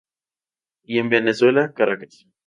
[0.83, 2.25] Y en Venezuela, Caracas.